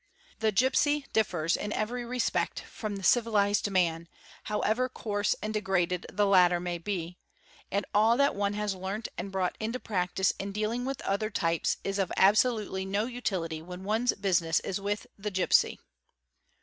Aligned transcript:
The 0.39 0.51
¢ 0.51 0.51
ipsy 0.67 1.05
differs 1.13 1.55
in 1.55 1.71
every 1.73 2.03
respect 2.03 2.61
from 2.61 2.95
the 2.95 3.03
civilised 3.03 3.69
man, 3.69 4.07
however 4.45 4.89
coarse 4.89 5.35
and 5.43 5.53
degraded 5.53 6.07
the 6.11 6.25
latter 6.25 6.59
may 6.59 6.79
be; 6.79 7.19
and 7.71 7.85
all 7.93 8.17
that 8.17 8.33
one 8.33 8.53
has 8.53 8.73
learnt 8.73 9.09
and 9.15 9.31
brought 9.31 9.55
into 9.59 9.79
| 9.79 9.79
practice 9.79 10.33
in 10.39 10.53
dealing 10.53 10.85
with 10.85 11.01
other 11.03 11.29
types 11.29 11.77
is 11.83 11.99
of 11.99 12.11
absolutely 12.17 12.83
no 12.83 13.05
utility 13.05 13.61
when 13.61 13.83
one's 13.83 14.11
business 14.13 14.59
is 14.61 14.81
with 14.81 15.05
the 15.19 15.29
gipsy. 15.29 15.77